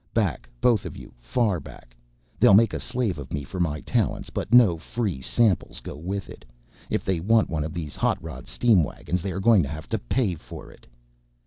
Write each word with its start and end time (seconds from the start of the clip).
"Back 0.15 0.49
both 0.61 0.87
of 0.87 0.97
you, 0.97 1.13
far 1.19 1.59
back. 1.59 1.95
They'll 2.39 2.55
make 2.55 2.73
a 2.73 2.79
slave 2.79 3.19
of 3.19 3.31
me 3.31 3.43
for 3.43 3.59
my 3.59 3.81
talents, 3.81 4.31
but 4.31 4.51
no 4.51 4.75
free 4.77 5.21
samples 5.21 5.79
go 5.79 5.95
with 5.95 6.27
it. 6.27 6.43
If 6.89 7.05
they 7.05 7.19
want 7.19 7.51
one 7.51 7.63
of 7.63 7.75
these 7.75 7.95
hot 7.95 8.17
rod 8.19 8.47
steam 8.47 8.83
wagons, 8.83 9.21
they 9.21 9.31
are 9.31 9.39
going 9.39 9.61
to 9.61 9.69
have 9.69 9.87
to 9.89 9.99
pay 9.99 10.33
for 10.33 10.71
it!" 10.71 10.87